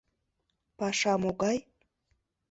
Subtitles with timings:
[0.77, 1.57] Паша могай?